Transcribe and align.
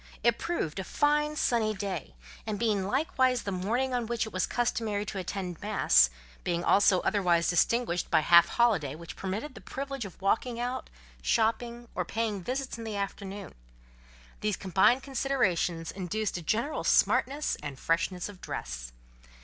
It 0.23 0.39
proved 0.39 0.79
a 0.79 0.83
fine 0.83 1.35
sunny 1.35 1.75
day; 1.75 2.15
and 2.47 2.57
being 2.57 2.87
likewise 2.87 3.43
the 3.43 3.51
morning 3.51 3.93
on 3.93 4.07
which 4.07 4.25
it 4.25 4.33
was 4.33 4.47
customary 4.47 5.05
to 5.05 5.19
attend 5.19 5.61
mass; 5.61 6.09
being 6.43 6.63
also 6.63 7.01
otherwise 7.01 7.47
distinguished 7.51 8.09
by 8.09 8.21
the 8.21 8.25
half 8.25 8.47
holiday 8.47 8.95
which 8.95 9.15
permitted 9.15 9.53
the 9.53 9.61
privilege 9.61 10.03
of 10.03 10.19
walking 10.19 10.59
out, 10.59 10.89
shopping, 11.21 11.87
or 11.93 12.03
paying 12.03 12.41
visits 12.43 12.79
in 12.79 12.83
the 12.83 12.95
afternoon: 12.95 13.53
these 14.39 14.57
combined 14.57 15.03
considerations 15.03 15.91
induced 15.91 16.35
a 16.35 16.41
general 16.41 16.83
smartness 16.83 17.55
and 17.61 17.77
freshness 17.79 18.27
of 18.27 18.41
dress. 18.41 18.91